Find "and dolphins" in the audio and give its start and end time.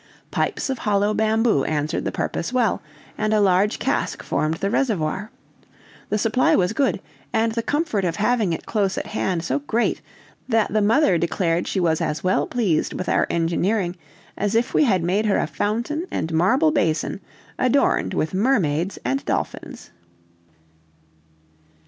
19.05-19.91